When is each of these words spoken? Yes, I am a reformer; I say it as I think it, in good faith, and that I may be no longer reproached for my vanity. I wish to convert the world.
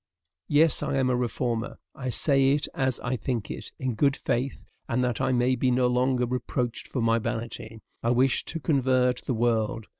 Yes, 0.47 0.81
I 0.81 0.95
am 0.95 1.11
a 1.11 1.15
reformer; 1.15 1.77
I 1.93 2.09
say 2.09 2.53
it 2.55 2.67
as 2.73 2.99
I 3.01 3.15
think 3.15 3.51
it, 3.51 3.71
in 3.77 3.93
good 3.93 4.15
faith, 4.17 4.65
and 4.89 5.03
that 5.03 5.21
I 5.21 5.31
may 5.31 5.55
be 5.55 5.69
no 5.69 5.85
longer 5.85 6.25
reproached 6.25 6.87
for 6.87 7.03
my 7.03 7.19
vanity. 7.19 7.81
I 8.01 8.09
wish 8.09 8.43
to 8.45 8.59
convert 8.59 9.21
the 9.21 9.35
world. 9.35 9.85